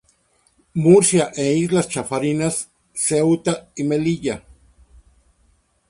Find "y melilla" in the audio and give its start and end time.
3.75-4.43